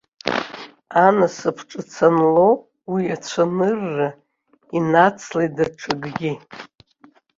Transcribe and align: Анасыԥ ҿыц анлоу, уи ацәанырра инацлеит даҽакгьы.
Анасыԥ 1.05 1.57
ҿыц 1.69 1.93
анлоу, 2.07 2.53
уи 2.91 3.03
ацәанырра 3.15 4.09
инацлеит 4.77 5.51
даҽакгьы. 5.57 6.33